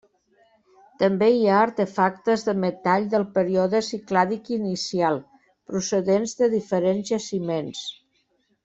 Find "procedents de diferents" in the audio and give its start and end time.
5.75-7.15